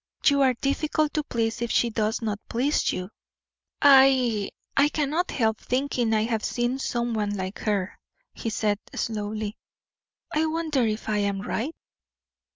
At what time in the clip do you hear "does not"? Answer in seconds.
1.91-2.39